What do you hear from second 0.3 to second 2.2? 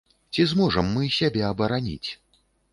Ці зможам мы сябе абараніць?